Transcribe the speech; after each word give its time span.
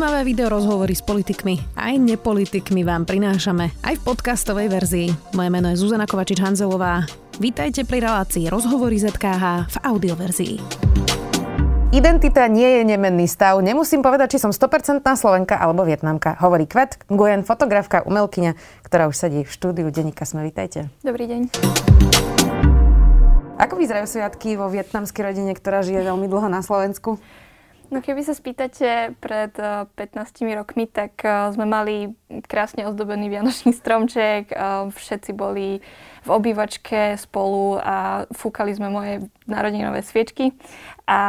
Zaujímavé 0.00 0.32
video 0.32 0.48
rozhovory 0.48 0.96
s 0.96 1.04
politikmi 1.04 1.76
aj 1.76 2.00
nepolitikmi 2.00 2.88
vám 2.88 3.04
prinášame 3.04 3.68
aj 3.84 4.00
v 4.00 4.02
podcastovej 4.08 4.72
verzii. 4.72 5.12
Moje 5.36 5.52
meno 5.52 5.68
je 5.68 5.76
Zuzana 5.76 6.08
Kovačič-Hanzelová. 6.08 7.04
Vítajte 7.36 7.84
pri 7.84 8.08
relácii 8.08 8.48
Rozhovory 8.48 8.96
ZKH 8.96 9.68
v 9.68 9.76
audioverzii. 9.84 10.54
Identita 11.92 12.48
nie 12.48 12.80
je 12.80 12.82
nemenný 12.88 13.28
stav. 13.28 13.60
Nemusím 13.60 14.00
povedať, 14.00 14.40
či 14.40 14.48
som 14.48 14.56
100% 14.56 15.04
Slovenka 15.04 15.60
alebo 15.60 15.84
Vietnamka. 15.84 16.32
Hovorí 16.40 16.64
Kvet 16.64 17.04
Nguyen, 17.12 17.44
fotografka, 17.44 18.00
umelkyňa, 18.00 18.56
ktorá 18.80 19.04
už 19.04 19.20
sedí 19.20 19.44
v 19.44 19.52
štúdiu 19.52 19.92
Denika 19.92 20.24
Sme. 20.24 20.48
Vítajte. 20.48 20.88
Dobrý 21.04 21.28
deň. 21.28 21.52
Ako 23.60 23.76
vyzerajú 23.76 24.08
sviatky 24.08 24.56
vo 24.56 24.72
vietnamskej 24.72 25.28
rodine, 25.28 25.52
ktorá 25.52 25.84
žije 25.84 26.08
veľmi 26.08 26.24
dlho 26.24 26.48
na 26.48 26.64
Slovensku? 26.64 27.20
No 27.90 27.98
keby 27.98 28.22
sa 28.22 28.38
spýtate 28.38 29.18
pred 29.18 29.50
15 29.50 29.98
eh, 29.98 30.54
rokmi, 30.54 30.86
tak 30.86 31.26
eh, 31.26 31.50
sme 31.50 31.66
mali 31.66 32.14
krásne 32.46 32.86
ozdobený 32.86 33.26
vianočný 33.26 33.74
stromček, 33.74 34.54
eh, 34.54 34.86
všetci 34.94 35.34
boli 35.34 35.82
v 36.22 36.30
obývačke 36.30 37.18
spolu 37.18 37.82
a 37.82 38.30
fúkali 38.30 38.70
sme 38.78 38.94
moje 38.94 39.26
narodinové 39.50 40.06
sviečky 40.06 40.54
a 41.08 41.20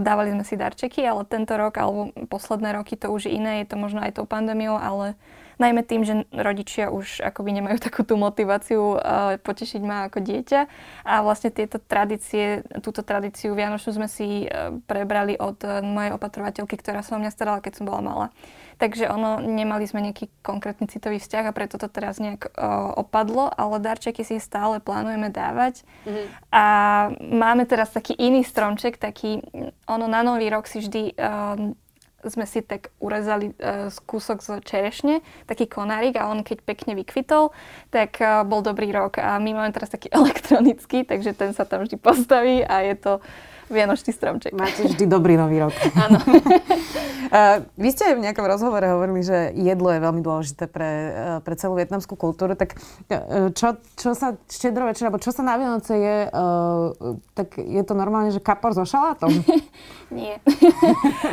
dávali 0.00 0.32
sme 0.32 0.42
si 0.42 0.56
darčeky, 0.56 1.04
ale 1.04 1.28
tento 1.28 1.54
rok 1.54 1.76
alebo 1.76 2.10
posledné 2.26 2.74
roky 2.74 2.96
to 2.96 3.12
už 3.12 3.28
iné, 3.28 3.62
je 3.62 3.70
to 3.70 3.76
možno 3.76 4.00
aj 4.00 4.16
tou 4.16 4.26
pandémiou, 4.26 4.80
ale 4.80 5.14
Najmä 5.58 5.82
tým, 5.86 6.02
že 6.02 6.14
rodičia 6.34 6.90
už 6.90 7.22
akoby 7.22 7.60
nemajú 7.60 7.78
takú 7.78 8.02
tú 8.02 8.18
motiváciu 8.18 8.98
uh, 8.98 9.38
potešiť 9.38 9.82
ma 9.86 10.10
ako 10.10 10.18
dieťa. 10.22 10.60
A 11.06 11.22
vlastne 11.22 11.54
tieto 11.54 11.78
tradície, 11.78 12.66
túto 12.82 13.06
tradíciu 13.06 13.54
Vianočnú 13.54 13.94
sme 13.94 14.08
si 14.10 14.46
uh, 14.46 14.74
prebrali 14.90 15.38
od 15.38 15.58
uh, 15.62 15.78
mojej 15.84 16.14
opatrovateľky, 16.14 16.74
ktorá 16.78 17.06
sa 17.06 17.14
o 17.16 17.22
mňa 17.22 17.30
starala, 17.30 17.62
keď 17.62 17.82
som 17.82 17.86
bola 17.86 18.02
malá. 18.02 18.26
Takže 18.74 19.06
ono, 19.06 19.38
nemali 19.38 19.86
sme 19.86 20.02
nejaký 20.02 20.26
konkrétny 20.42 20.90
citový 20.90 21.22
vzťah 21.22 21.46
a 21.46 21.54
preto 21.54 21.78
to 21.78 21.86
teraz 21.86 22.18
nejak 22.18 22.50
uh, 22.50 22.90
opadlo, 22.98 23.46
ale 23.46 23.78
darčeky 23.78 24.26
si 24.26 24.42
stále 24.42 24.82
plánujeme 24.82 25.30
dávať. 25.30 25.86
Mm-hmm. 26.02 26.26
A 26.50 26.64
máme 27.22 27.64
teraz 27.70 27.94
taký 27.94 28.18
iný 28.18 28.42
stromček, 28.42 28.98
taký, 28.98 29.46
ono 29.86 30.10
na 30.10 30.26
nový 30.26 30.50
rok 30.50 30.66
si 30.66 30.82
vždy 30.82 31.14
uh, 31.14 31.70
sme 32.28 32.44
si 32.48 32.64
tak 32.64 32.92
urezali 33.00 33.52
uh, 33.56 33.92
kúsok 34.04 34.40
z 34.40 34.48
čerešne, 34.64 35.20
taký 35.48 35.68
konárik 35.68 36.16
a 36.16 36.28
on 36.28 36.44
keď 36.44 36.64
pekne 36.64 36.92
vykvitol, 36.96 37.52
tak 37.92 38.20
uh, 38.20 38.42
bol 38.44 38.64
dobrý 38.64 38.90
rok. 38.90 39.20
A 39.20 39.36
my 39.40 39.52
máme 39.52 39.70
teraz 39.72 39.92
taký 39.92 40.08
elektronický, 40.18 41.04
takže 41.04 41.36
ten 41.36 41.52
sa 41.52 41.68
tam 41.68 41.84
vždy 41.84 41.96
postaví 42.00 42.64
a 42.64 42.84
je 42.84 42.94
to 42.96 43.12
Vianočný 43.72 44.12
stromček. 44.12 44.52
Máte 44.52 44.84
vždy 44.84 45.04
dobrý 45.08 45.40
nový 45.40 45.64
rok. 45.64 45.72
Áno. 46.04 46.20
uh, 46.20 47.64
vy 47.82 47.88
ste 47.92 48.12
v 48.12 48.24
nejakom 48.24 48.44
rozhovore 48.44 48.84
hovorili, 48.84 49.24
že 49.24 49.56
jedlo 49.56 49.88
je 49.92 50.00
veľmi 50.04 50.20
dôležité 50.20 50.68
pre, 50.68 50.90
uh, 50.90 51.38
pre 51.40 51.54
celú 51.56 51.80
vietnamskú 51.80 52.16
kultúru. 52.16 52.52
Tak 52.56 52.76
uh, 52.76 53.48
čo, 53.56 53.80
čo 53.96 54.12
sa 54.12 54.36
štedro 54.46 54.88
večer, 54.88 55.08
alebo 55.08 55.22
čo 55.22 55.32
sa 55.32 55.40
na 55.40 55.56
Vianoce 55.56 55.96
je, 55.96 56.16
tak 57.32 57.56
je 57.56 57.82
to 57.84 57.94
normálne, 57.96 58.30
že 58.34 58.42
kapor 58.42 58.76
so 58.76 58.84
šalátom? 58.84 59.32
nie. 60.14 60.36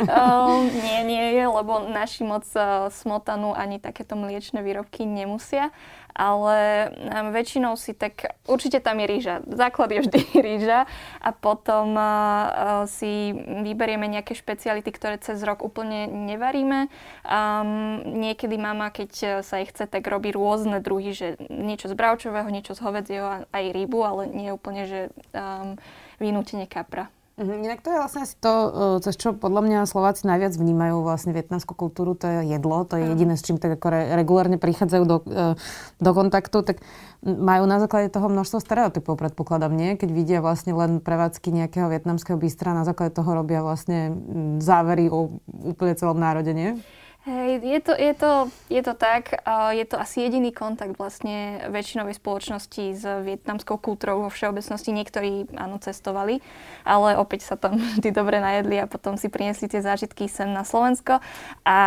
uh, 0.08 0.56
nie, 0.68 0.98
nie 1.04 1.26
je, 1.36 1.44
lebo 1.44 1.88
naši 1.92 2.24
moc 2.24 2.48
smotanu 2.92 3.52
ani 3.52 3.76
takéto 3.76 4.16
mliečne 4.16 4.64
výrobky 4.64 5.04
nemusia 5.04 5.68
ale 6.12 6.88
väčšinou 7.32 7.76
si 7.76 7.96
tak, 7.96 8.36
určite 8.44 8.80
tam 8.84 9.00
je 9.00 9.06
rýža. 9.08 9.34
Základ 9.48 9.90
je 9.92 10.00
vždy 10.04 10.20
rýža 10.46 10.84
a 11.18 11.30
potom 11.32 11.96
uh, 11.96 12.84
si 12.88 13.32
vyberieme 13.36 14.04
nejaké 14.08 14.36
špeciality, 14.36 14.90
ktoré 14.92 15.16
cez 15.18 15.40
rok 15.42 15.64
úplne 15.64 16.08
nevaríme. 16.08 16.92
Um, 17.24 18.04
niekedy 18.20 18.56
mama, 18.60 18.92
keď 18.92 19.42
sa 19.42 19.60
jej 19.60 19.68
chce, 19.72 19.88
tak 19.88 20.04
robí 20.04 20.32
rôzne 20.34 20.84
druhy, 20.84 21.16
že 21.16 21.40
niečo 21.48 21.88
z 21.88 21.94
bravčového, 21.96 22.48
niečo 22.52 22.76
z 22.76 22.82
hovedzieho, 22.84 23.48
aj 23.48 23.64
rybu, 23.72 23.98
ale 24.04 24.22
nie 24.28 24.50
úplne, 24.52 24.84
že 24.84 25.00
um, 25.32 25.80
vynútenie 26.20 26.68
kapra. 26.68 27.08
Mhm, 27.42 27.66
inak 27.66 27.82
to 27.82 27.90
je 27.90 27.98
vlastne 27.98 28.22
asi 28.22 28.38
to, 28.38 28.52
e, 28.54 28.70
cez 29.02 29.18
čo 29.18 29.34
podľa 29.34 29.66
mňa 29.66 29.78
Slováci 29.90 30.30
najviac 30.30 30.54
vnímajú 30.54 31.02
vlastne 31.02 31.34
vietnamskú 31.34 31.74
kultúru, 31.74 32.14
to 32.14 32.30
je 32.30 32.54
jedlo, 32.54 32.86
to 32.86 32.94
je 33.02 33.10
jediné, 33.10 33.34
s 33.34 33.42
čím 33.42 33.58
tak 33.58 33.82
ako 33.82 33.90
re- 33.90 34.14
regulárne 34.14 34.62
prichádzajú 34.62 35.04
do, 35.10 35.16
e, 35.26 35.58
do 35.98 36.10
kontaktu, 36.14 36.62
tak 36.62 36.78
majú 37.26 37.66
na 37.66 37.82
základe 37.82 38.14
toho 38.14 38.30
množstvo 38.30 38.62
stereotypov, 38.62 39.18
predpokladám, 39.18 39.74
nie? 39.74 39.98
Keď 39.98 40.10
vidia 40.14 40.38
vlastne 40.38 40.70
len 40.70 41.02
prevádzky 41.02 41.50
nejakého 41.50 41.90
vietnamského 41.90 42.38
bystra, 42.38 42.78
na 42.78 42.86
základe 42.86 43.10
toho 43.10 43.30
robia 43.34 43.58
vlastne 43.58 44.14
závery 44.62 45.10
o 45.10 45.42
úplne 45.66 45.98
celom 45.98 46.22
národe, 46.22 46.54
nie? 46.54 46.78
Hej, 47.22 47.62
je 47.62 47.80
to, 47.86 47.94
je, 47.94 48.14
to, 48.18 48.32
je 48.66 48.82
to 48.82 48.94
tak. 48.98 49.30
Je 49.70 49.86
to 49.86 49.94
asi 49.94 50.26
jediný 50.26 50.50
kontakt 50.50 50.98
vlastne 50.98 51.62
väčšinovej 51.70 52.18
spoločnosti 52.18 52.98
s 52.98 53.06
vietnamskou 53.06 53.78
kultúrou 53.78 54.26
vo 54.26 54.30
všeobecnosti. 54.34 54.90
Niektorí 54.90 55.46
áno 55.54 55.78
cestovali, 55.78 56.42
ale 56.82 57.14
opäť 57.14 57.46
sa 57.46 57.54
tam 57.54 57.78
vždy 57.94 58.10
dobre 58.10 58.42
najedli 58.42 58.74
a 58.82 58.90
potom 58.90 59.14
si 59.14 59.30
priniesli 59.30 59.70
tie 59.70 59.78
zážitky 59.78 60.26
sem 60.26 60.50
na 60.50 60.66
Slovensko. 60.66 61.22
A 61.62 61.78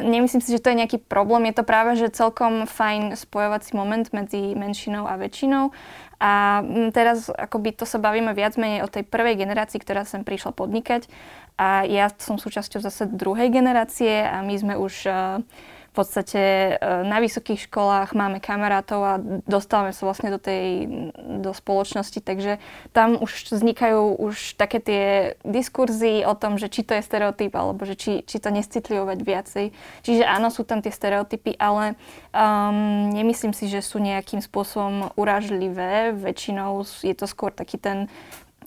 nemyslím 0.00 0.40
si, 0.40 0.56
že 0.56 0.64
to 0.64 0.72
je 0.72 0.80
nejaký 0.80 0.96
problém. 0.96 1.52
Je 1.52 1.60
to 1.60 1.68
práve, 1.68 2.00
že 2.00 2.16
celkom 2.16 2.64
fajn 2.64 3.20
spojovací 3.20 3.76
moment 3.76 4.08
medzi 4.16 4.56
menšinou 4.56 5.04
a 5.04 5.20
väčšinou. 5.20 5.76
A 6.20 6.60
teraz 6.92 7.32
akoby 7.32 7.72
to 7.72 7.88
sa 7.88 7.96
bavíme 7.96 8.36
viac 8.36 8.56
menej 8.60 8.84
o 8.84 8.92
tej 8.92 9.08
prvej 9.08 9.40
generácii, 9.40 9.80
ktorá 9.80 10.04
sem 10.04 10.20
prišla 10.20 10.52
podnikať 10.52 11.08
a 11.56 11.86
ja 11.88 12.12
som 12.18 12.38
súčasťou 12.38 12.82
zase 12.82 13.08
druhej 13.10 13.50
generácie 13.50 14.22
a 14.22 14.44
my 14.44 14.54
sme 14.58 14.74
už 14.78 14.94
uh, 15.08 15.42
v 15.90 15.94
podstate 15.98 16.38
e, 16.38 16.74
na 17.02 17.18
vysokých 17.18 17.66
školách 17.66 18.14
máme 18.14 18.38
kamarátov 18.38 19.00
a 19.02 19.18
dostávame 19.50 19.90
sa 19.90 20.06
vlastne 20.06 20.30
do 20.30 20.38
tej 20.38 20.86
do 21.18 21.50
spoločnosti, 21.50 22.22
takže 22.22 22.62
tam 22.94 23.18
už 23.18 23.50
vznikajú 23.50 24.22
už 24.22 24.54
také 24.54 24.78
tie 24.78 25.04
diskurzy 25.42 26.22
o 26.22 26.38
tom, 26.38 26.62
že 26.62 26.70
či 26.70 26.86
to 26.86 26.94
je 26.94 27.02
stereotyp, 27.02 27.50
alebo 27.58 27.82
že 27.82 27.98
či, 27.98 28.12
či 28.22 28.38
to 28.38 28.54
nescitlivovať 28.54 29.18
viacej. 29.18 29.66
Čiže 30.06 30.22
áno, 30.22 30.54
sú 30.54 30.62
tam 30.62 30.78
tie 30.78 30.94
stereotypy, 30.94 31.58
ale 31.58 31.98
um, 32.30 33.10
nemyslím 33.10 33.50
si, 33.50 33.66
že 33.66 33.82
sú 33.82 33.98
nejakým 33.98 34.38
spôsobom 34.38 35.10
uražlivé. 35.18 36.14
Väčšinou 36.14 36.86
je 37.02 37.14
to 37.18 37.26
skôr 37.26 37.50
taký 37.50 37.82
ten 37.82 38.06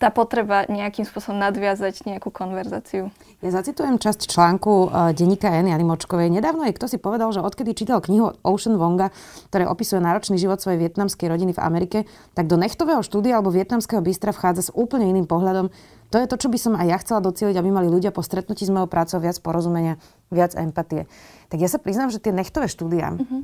tá 0.04 0.12
potreba 0.12 0.68
nejakým 0.68 1.08
spôsobom 1.08 1.40
nadviazať 1.40 2.04
nejakú 2.04 2.28
konverzáciu. 2.28 3.08
Ja 3.40 3.56
zacitujem 3.56 3.96
časť 3.96 4.28
článku 4.28 4.92
uh, 4.92 5.16
denníka 5.16 5.48
Eny 5.48 5.72
Močkovej. 5.80 6.28
Nedávno 6.28 6.68
je 6.68 6.76
kto 6.76 6.92
si 6.92 7.00
povedal, 7.00 7.32
že 7.32 7.40
odkedy 7.40 7.72
čítal 7.72 8.04
knihu 8.04 8.36
Ocean 8.44 8.76
Wonga, 8.76 9.16
ktoré 9.48 9.64
opisuje 9.64 10.04
náročný 10.04 10.36
život 10.36 10.60
svojej 10.60 10.84
vietnamskej 10.84 11.32
rodiny 11.32 11.56
v 11.56 11.64
Amerike, 11.64 11.98
tak 12.36 12.52
do 12.52 12.60
nechtového 12.60 13.00
štúdia 13.00 13.40
alebo 13.40 13.56
vietnamského 13.56 14.04
bystra 14.04 14.36
vchádza 14.36 14.68
s 14.68 14.76
úplne 14.76 15.08
iným 15.08 15.24
pohľadom. 15.24 15.72
To 16.12 16.20
je 16.20 16.28
to, 16.28 16.36
čo 16.36 16.52
by 16.52 16.60
som 16.60 16.74
aj 16.76 16.88
ja 16.92 16.98
chcela 17.00 17.24
docieliť, 17.24 17.56
aby 17.56 17.70
mali 17.72 17.88
ľudia 17.88 18.12
po 18.12 18.20
stretnutí 18.20 18.68
s 18.68 18.76
mojou 18.76 18.92
prácou 18.92 19.24
viac 19.24 19.40
porozumenia, 19.40 20.04
viac 20.36 20.52
empatie. 20.60 21.08
Tak 21.48 21.64
ja 21.64 21.72
sa 21.72 21.80
priznám, 21.80 22.12
že 22.12 22.20
tie 22.20 22.36
nechtové 22.36 22.68
štúdia, 22.68 23.16
mm-hmm. 23.16 23.42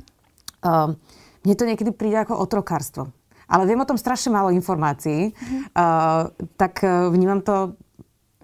uh, 0.68 0.92
mne 1.40 1.54
to 1.56 1.64
niekedy 1.64 1.90
príde 1.96 2.20
ako 2.20 2.36
otrokárstvo 2.36 3.08
ale 3.50 3.66
viem 3.66 3.82
o 3.82 3.88
tom 3.88 3.98
strašne 3.98 4.30
málo 4.30 4.54
informácií. 4.54 5.34
Mm-hmm. 5.34 5.60
Uh, 5.74 6.30
tak 6.54 6.86
uh, 6.86 7.10
vnímam 7.10 7.42
to 7.42 7.74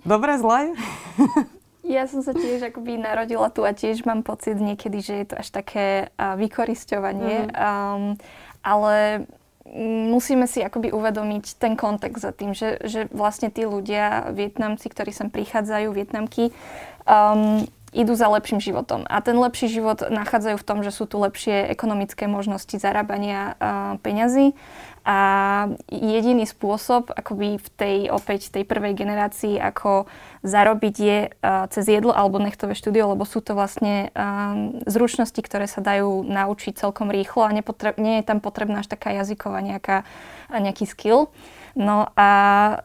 dobre, 0.02 0.34
zle? 0.42 0.74
Ja 1.86 2.10
som 2.10 2.18
sa 2.18 2.34
tiež 2.34 2.66
akoby 2.66 2.98
narodila 2.98 3.46
tu 3.46 3.62
a 3.62 3.70
tiež 3.70 4.02
mám 4.02 4.26
pocit 4.26 4.58
niekedy, 4.58 4.98
že 4.98 5.14
je 5.22 5.26
to 5.30 5.34
až 5.38 5.48
také 5.54 6.10
uh, 6.18 6.34
vykorisťovanie. 6.34 7.46
Mm. 7.46 7.50
Um, 7.54 8.02
ale 8.66 9.22
musíme 10.10 10.50
si 10.50 10.66
akoby 10.66 10.90
uvedomiť 10.90 11.62
ten 11.62 11.78
kontext 11.78 12.26
za 12.26 12.34
tým, 12.34 12.58
že, 12.58 12.82
že 12.82 13.06
vlastne 13.14 13.54
tí 13.54 13.62
ľudia, 13.62 14.34
Vietnamci, 14.34 14.90
ktorí 14.90 15.14
sem 15.14 15.30
prichádzajú, 15.30 15.94
Vietnamky, 15.94 16.50
um, 17.06 17.62
idú 17.94 18.18
za 18.18 18.26
lepším 18.34 18.58
životom. 18.58 19.06
A 19.06 19.22
ten 19.22 19.38
lepší 19.38 19.70
život 19.70 20.02
nachádzajú 20.10 20.56
v 20.58 20.66
tom, 20.66 20.78
že 20.82 20.90
sú 20.90 21.06
tu 21.06 21.22
lepšie 21.22 21.70
ekonomické 21.70 22.26
možnosti 22.26 22.74
zarábania 22.76 23.54
uh, 23.56 23.96
peňazí 24.02 24.58
a 25.06 25.18
jediný 25.86 26.42
spôsob, 26.50 27.14
akoby 27.14 27.62
v 27.62 27.68
tej 27.78 27.96
opäť 28.10 28.50
tej 28.50 28.66
prvej 28.66 28.98
generácii, 28.98 29.54
ako 29.54 30.10
zarobiť 30.42 30.94
je 30.98 31.18
uh, 31.30 31.70
cez 31.70 31.86
jedlo 31.86 32.10
alebo 32.10 32.42
nechtové 32.42 32.74
štúdio, 32.74 33.14
lebo 33.14 33.22
sú 33.22 33.38
to 33.38 33.54
vlastne 33.54 34.10
um, 34.18 34.82
zručnosti, 34.82 35.38
ktoré 35.38 35.70
sa 35.70 35.78
dajú 35.78 36.26
naučiť 36.26 36.74
celkom 36.74 37.14
rýchlo 37.14 37.46
a 37.46 37.54
nepotreb, 37.54 38.02
nie 38.02 38.18
je 38.18 38.26
tam 38.26 38.42
potrebná 38.42 38.82
až 38.82 38.90
taká 38.90 39.14
jazyková 39.14 39.62
nejaká, 39.62 40.02
nejaký 40.50 40.90
skill. 40.90 41.30
No 41.78 42.10
a 42.18 42.30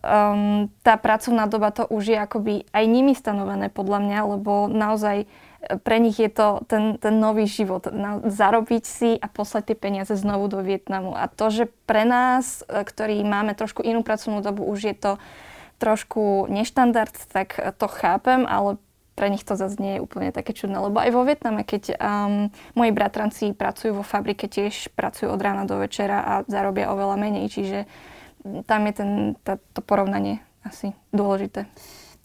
um, 0.04 0.70
tá 0.86 1.02
pracovná 1.02 1.50
doba 1.50 1.74
to 1.74 1.90
už 1.90 2.12
je 2.12 2.18
akoby 2.22 2.70
aj 2.70 2.86
nimi 2.86 3.18
stanovené 3.18 3.74
podľa 3.74 3.98
mňa, 4.04 4.20
lebo 4.38 4.70
naozaj 4.70 5.26
pre 5.62 5.98
nich 6.02 6.18
je 6.18 6.30
to 6.30 6.66
ten, 6.66 6.98
ten 6.98 7.22
nový 7.22 7.46
život. 7.46 7.86
Na, 7.94 8.18
zarobiť 8.26 8.84
si 8.84 9.10
a 9.18 9.30
poslať 9.30 9.74
tie 9.74 9.78
peniaze 9.78 10.14
znovu 10.18 10.50
do 10.50 10.60
Vietnamu. 10.66 11.14
A 11.14 11.30
to, 11.30 11.54
že 11.54 11.70
pre 11.86 12.02
nás, 12.02 12.66
e, 12.66 12.82
ktorí 12.82 13.22
máme 13.22 13.54
trošku 13.54 13.86
inú 13.86 14.02
pracovnú 14.02 14.42
dobu, 14.42 14.66
už 14.66 14.80
je 14.90 14.96
to 14.98 15.12
trošku 15.82 16.46
neštandard, 16.50 17.14
tak 17.34 17.58
to 17.78 17.88
chápem, 17.90 18.46
ale 18.46 18.78
pre 19.18 19.30
nich 19.30 19.46
to 19.46 19.58
zase 19.58 19.78
nie 19.78 19.98
je 19.98 20.04
úplne 20.06 20.34
také 20.34 20.54
čudné, 20.54 20.78
lebo 20.78 20.98
aj 20.98 21.12
vo 21.14 21.26
Vietname, 21.26 21.66
keď 21.66 21.98
um, 21.98 22.50
moji 22.78 22.92
bratranci 22.94 23.54
pracujú 23.54 24.02
vo 24.02 24.06
fabrike, 24.06 24.50
tiež 24.50 24.94
pracujú 24.98 25.30
od 25.30 25.42
rána 25.42 25.70
do 25.70 25.78
večera 25.78 26.22
a 26.22 26.34
zarobia 26.48 26.90
oveľa 26.90 27.18
menej, 27.18 27.46
čiže 27.50 27.80
tam 28.66 28.82
je 28.90 28.94
ten, 28.94 29.12
tá, 29.46 29.62
to 29.78 29.82
porovnanie 29.86 30.42
asi 30.66 30.94
dôležité. 31.14 31.70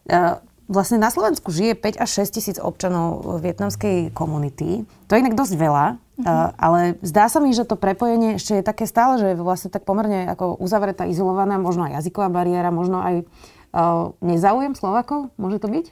Uh, 0.08 0.40
vlastne 0.66 0.98
na 0.98 1.10
Slovensku 1.10 1.54
žije 1.54 1.78
5 1.78 2.02
až 2.02 2.10
6 2.26 2.36
tisíc 2.36 2.56
občanov 2.58 3.38
vietnamskej 3.42 4.10
komunity. 4.10 4.82
To 5.06 5.14
je 5.14 5.22
inak 5.22 5.38
dosť 5.38 5.54
veľa, 5.54 5.86
uh-huh. 5.94 6.26
uh, 6.26 6.50
ale 6.58 6.98
zdá 7.06 7.30
sa 7.30 7.38
mi, 7.38 7.54
že 7.54 7.66
to 7.66 7.78
prepojenie 7.78 8.38
ešte 8.38 8.58
je 8.58 8.66
také 8.66 8.84
stále, 8.90 9.18
že 9.22 9.26
je 9.32 9.40
vlastne 9.40 9.70
tak 9.70 9.86
pomerne 9.86 10.26
ako 10.26 10.58
uzavretá, 10.58 11.06
izolovaná, 11.06 11.58
možno 11.58 11.86
aj 11.86 12.02
jazyková 12.02 12.28
bariéra, 12.30 12.74
možno 12.74 12.98
aj 12.98 13.14
uh, 13.22 14.12
nezáujem 14.22 14.74
Slovakov, 14.74 15.30
môže 15.38 15.62
to 15.62 15.70
byť? 15.70 15.86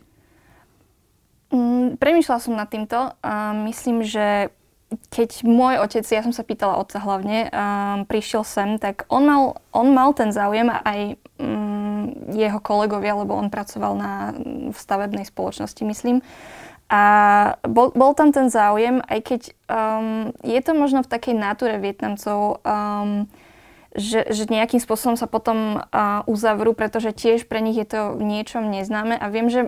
Mm, 1.55 2.03
premýšľala 2.03 2.41
som 2.43 2.59
nad 2.59 2.67
týmto 2.67 3.15
a 3.23 3.55
myslím, 3.71 4.03
že 4.03 4.51
keď 5.11 5.43
môj 5.47 5.83
otec, 5.83 6.05
ja 6.07 6.23
som 6.23 6.35
sa 6.35 6.47
pýtala 6.47 6.79
otca 6.79 6.99
hlavne, 7.03 7.51
um, 7.51 8.07
prišiel 8.07 8.43
sem, 8.47 8.79
tak 8.79 9.07
on 9.11 9.27
mal, 9.27 9.43
on 9.75 9.91
mal 9.91 10.11
ten 10.15 10.31
záujem 10.31 10.67
a 10.71 10.83
aj 10.83 11.01
um, 11.39 11.64
jeho 12.33 12.61
kolegovia, 12.61 13.17
lebo 13.17 13.37
on 13.37 13.53
pracoval 13.53 13.93
na, 13.97 14.13
v 14.71 14.77
stavebnej 14.77 15.27
spoločnosti, 15.29 15.83
myslím. 15.85 16.21
A 16.93 17.03
bol, 17.65 17.91
bol 17.97 18.13
tam 18.13 18.31
ten 18.31 18.53
záujem, 18.53 19.01
aj 19.09 19.21
keď 19.25 19.41
um, 19.67 20.31
je 20.45 20.61
to 20.61 20.73
možno 20.77 21.01
v 21.01 21.11
takej 21.11 21.35
náture 21.35 21.81
Vietnamcov, 21.81 22.61
um, 22.61 23.25
že, 23.95 24.27
že 24.27 24.51
nejakým 24.51 24.83
spôsobom 24.83 25.15
sa 25.15 25.31
potom 25.31 25.79
uh, 25.79 26.27
uzavrú, 26.27 26.75
pretože 26.75 27.15
tiež 27.15 27.47
pre 27.47 27.63
nich 27.63 27.79
je 27.79 27.87
to 27.87 28.01
niečom 28.19 28.67
neznáme. 28.67 29.15
A 29.15 29.31
viem, 29.31 29.47
že 29.47 29.63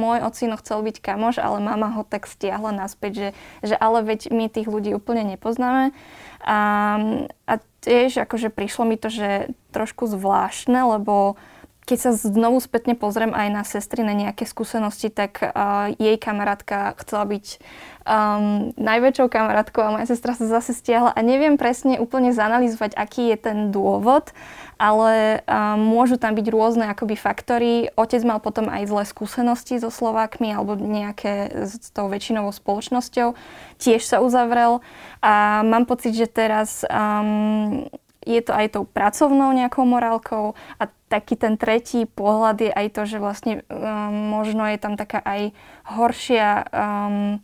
môj 0.00 0.24
ocino 0.24 0.56
chcel 0.56 0.80
byť 0.80 1.04
kamoš, 1.04 1.36
ale 1.36 1.60
mama 1.60 1.92
ho 1.94 2.02
tak 2.02 2.24
stiahla 2.24 2.72
naspäť, 2.72 3.12
že, 3.12 3.28
že 3.72 3.74
ale 3.76 4.00
veď 4.02 4.32
my 4.32 4.48
tých 4.48 4.72
ľudí 4.72 4.96
úplne 4.96 5.36
nepoznáme. 5.36 5.92
A, 6.42 6.58
a 7.44 7.54
tiež 7.84 8.24
akože 8.24 8.48
prišlo 8.48 8.88
mi 8.88 8.96
to, 8.96 9.12
že 9.12 9.52
trošku 9.70 10.08
zvláštne, 10.08 10.96
lebo 10.96 11.36
keď 11.88 11.98
sa 12.04 12.12
znovu 12.12 12.60
spätne 12.60 12.92
pozriem 12.92 13.32
aj 13.32 13.48
na 13.48 13.64
sestry, 13.64 14.04
na 14.04 14.12
nejaké 14.12 14.44
skúsenosti, 14.44 15.08
tak 15.08 15.40
uh, 15.40 15.88
jej 15.96 16.20
kamarátka 16.20 16.92
chcela 17.00 17.24
byť 17.24 17.46
um, 18.04 18.76
najväčšou 18.76 19.32
kamarátkou 19.32 19.80
a 19.80 19.96
moja 19.96 20.04
sestra 20.04 20.36
sa 20.36 20.44
zase 20.44 20.76
stiahla 20.76 21.16
a 21.16 21.20
neviem 21.24 21.56
presne 21.56 21.96
úplne 21.96 22.36
zanalizovať, 22.36 22.92
aký 22.92 23.32
je 23.32 23.38
ten 23.40 23.58
dôvod, 23.72 24.36
ale 24.76 25.40
um, 25.48 25.80
môžu 25.80 26.20
tam 26.20 26.36
byť 26.36 26.46
rôzne 26.52 26.84
akoby 26.92 27.16
faktory. 27.16 27.88
Otec 27.96 28.20
mal 28.20 28.44
potom 28.44 28.68
aj 28.68 28.84
zlé 28.84 29.08
skúsenosti 29.08 29.80
so 29.80 29.88
Slovákmi 29.88 30.52
alebo 30.52 30.76
nejaké 30.76 31.64
s 31.72 31.88
tou 31.88 32.12
väčšinovou 32.12 32.52
spoločnosťou. 32.52 33.32
Tiež 33.80 34.04
sa 34.04 34.20
uzavrel 34.20 34.84
a 35.24 35.64
mám 35.64 35.88
pocit, 35.88 36.12
že 36.12 36.28
teraz 36.28 36.84
um, 36.84 37.88
je 38.26 38.40
to 38.42 38.52
aj 38.52 38.74
tou 38.74 38.84
pracovnou 38.84 39.54
nejakou 39.54 39.86
morálkou 39.86 40.58
a 40.78 40.82
taký 41.08 41.38
ten 41.38 41.56
tretí 41.56 42.04
pohľad 42.04 42.56
je 42.60 42.70
aj 42.72 42.86
to, 42.92 43.02
že 43.08 43.18
vlastne 43.22 43.52
um, 43.70 44.34
možno 44.34 44.68
je 44.68 44.78
tam 44.78 44.94
taká 44.98 45.24
aj 45.24 45.56
horšia 45.88 46.68
um, 46.68 47.40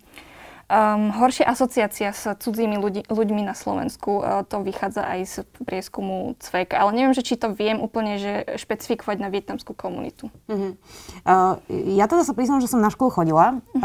Um, 0.64 1.12
horšia 1.12 1.44
asociácia 1.44 2.08
s 2.16 2.25
cudzími 2.25 2.81
ľudí, 2.81 3.05
ľuďmi 3.12 3.44
na 3.44 3.52
Slovensku, 3.52 4.25
uh, 4.25 4.49
to 4.49 4.64
vychádza 4.64 5.05
aj 5.05 5.20
z 5.28 5.34
prieskumu 5.61 6.40
CVEK, 6.40 6.72
ale 6.72 6.90
neviem, 6.96 7.12
že 7.12 7.20
či 7.20 7.37
to 7.37 7.52
viem 7.52 7.84
úplne 7.84 8.16
že 8.16 8.49
špecifikovať 8.56 9.16
na 9.20 9.28
vietnamskú 9.28 9.76
komunitu. 9.76 10.32
Uh-huh. 10.49 10.72
Uh, 11.28 11.61
ja 11.69 12.08
teda 12.08 12.25
sa 12.25 12.32
priznám, 12.32 12.64
že 12.64 12.72
som 12.72 12.81
na 12.81 12.88
školu 12.88 13.12
chodila 13.12 13.61
uh-huh. 13.76 13.84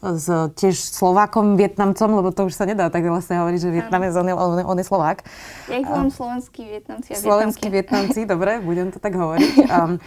uh, 0.00 0.16
s 0.16 0.26
tiež 0.56 0.80
Slovákom, 0.80 1.60
Vietnamcom, 1.60 2.16
lebo 2.16 2.32
to 2.32 2.48
už 2.48 2.56
sa 2.56 2.64
nedá 2.64 2.88
tak 2.88 3.04
vlastne 3.04 3.44
hovoriť, 3.44 3.60
že 3.60 3.68
Vietnam 3.68 4.00
je 4.08 4.10
on, 4.16 4.28
on, 4.32 4.64
on 4.64 4.78
je 4.80 4.86
Slovák. 4.88 5.28
Ja 5.68 5.76
ich 5.76 5.84
volám 5.84 6.08
uh, 6.08 6.16
slovenskí 6.16 6.64
Vietnamci 6.64 7.12
a 7.12 7.20
Slovenskí 7.20 7.68
Vietnamci, 7.68 8.24
dobre, 8.32 8.64
budem 8.64 8.88
to 8.88 8.96
tak 8.96 9.12
hovoriť. 9.12 9.68
Um, 9.68 10.00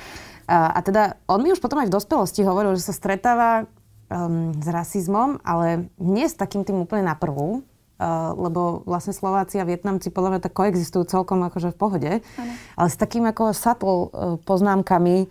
a, 0.47 0.71
a 0.73 0.79
teda 0.79 1.19
on 1.27 1.43
mi 1.43 1.51
už 1.51 1.59
potom 1.59 1.77
aj 1.83 1.91
v 1.91 1.95
dospelosti 1.99 2.41
hovoril, 2.41 2.73
že 2.79 2.89
sa 2.89 2.95
stretáva 2.95 3.67
um, 4.09 4.56
s 4.56 4.68
rasizmom, 4.68 5.39
ale 5.44 5.92
nie 6.00 6.27
s 6.27 6.36
takým 6.36 6.63
tým 6.63 6.83
úplne 6.83 7.07
na 7.07 7.15
prvú, 7.15 7.62
uh, 7.62 8.33
lebo 8.36 8.83
vlastne 8.88 9.15
Slováci 9.15 9.59
a 9.59 9.68
Vietnamci 9.68 10.12
podľa 10.12 10.38
mňa 10.38 10.42
tak 10.44 10.54
koexistujú 10.56 11.07
celkom 11.07 11.44
akože 11.45 11.75
v 11.75 11.77
pohode, 11.77 12.12
ano. 12.39 12.51
ale 12.80 12.88
s 12.88 12.98
takým 12.98 13.27
ako 13.27 13.51
subtle 13.56 14.00
uh, 14.07 14.36
poznámkami. 14.44 15.27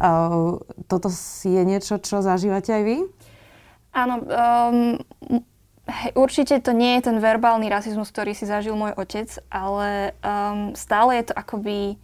Uh, 0.00 0.62
toto 0.88 1.12
je 1.44 1.62
niečo, 1.62 2.00
čo 2.00 2.24
zažívate 2.24 2.72
aj 2.72 2.82
vy? 2.86 2.98
Áno, 3.90 4.22
um, 4.22 4.96
určite 6.14 6.62
to 6.62 6.70
nie 6.70 6.98
je 6.98 7.10
ten 7.10 7.18
verbálny 7.18 7.66
rasizmus, 7.66 8.08
ktorý 8.14 8.32
si 8.32 8.46
zažil 8.46 8.78
môj 8.78 8.94
otec, 8.94 9.28
ale 9.50 10.14
um, 10.22 10.72
stále 10.78 11.18
je 11.20 11.24
to 11.30 11.34
akoby 11.34 11.98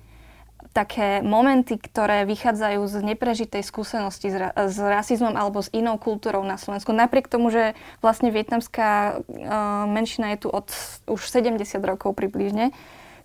také 0.73 1.21
momenty, 1.23 1.79
ktoré 1.79 2.25
vychádzajú 2.27 2.81
z 2.87 2.95
neprežitej 3.15 3.63
skúsenosti 3.63 4.33
s, 4.33 4.37
ra- 4.37 4.55
s 4.57 4.77
rasizmom 4.79 5.35
alebo 5.35 5.63
s 5.63 5.71
inou 5.71 5.99
kultúrou 6.01 6.43
na 6.43 6.57
Slovensku. 6.57 6.91
Napriek 6.95 7.31
tomu, 7.31 7.53
že 7.53 7.77
vlastne 8.01 8.35
vietnamská 8.35 9.19
uh, 9.19 9.85
menšina 9.87 10.35
je 10.35 10.47
tu 10.47 10.49
od 10.51 10.71
už 11.07 11.21
70 11.29 11.61
rokov 11.83 12.17
približne, 12.17 12.75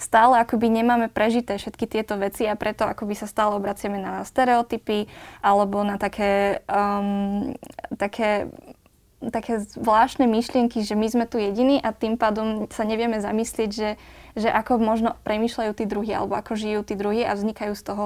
stále 0.01 0.41
akoby 0.41 0.73
nemáme 0.73 1.13
prežité 1.13 1.61
všetky 1.61 1.85
tieto 1.85 2.17
veci 2.17 2.49
a 2.49 2.57
preto 2.57 2.89
akoby 2.89 3.13
sa 3.13 3.29
stále 3.29 3.53
obraciame 3.53 4.01
na 4.01 4.25
stereotypy 4.25 5.05
alebo 5.45 5.85
na 5.85 6.01
také, 6.01 6.65
um, 6.65 7.53
také 8.01 8.49
také 9.29 9.61
zvláštne 9.61 10.25
myšlienky, 10.25 10.81
že 10.81 10.97
my 10.97 11.05
sme 11.05 11.25
tu 11.29 11.37
jediní 11.37 11.77
a 11.77 11.93
tým 11.93 12.17
pádom 12.17 12.65
sa 12.73 12.81
nevieme 12.81 13.21
zamyslieť, 13.21 13.69
že, 13.69 13.89
že 14.35 14.47
ako 14.47 14.79
možno 14.79 15.17
premýšľajú 15.23 15.71
tí 15.75 15.85
druhí 15.87 16.11
alebo 16.15 16.37
ako 16.37 16.55
žijú 16.55 16.81
tí 16.85 16.93
druhí 16.95 17.23
a 17.23 17.35
vznikajú 17.35 17.73
z 17.75 17.83
toho 17.83 18.05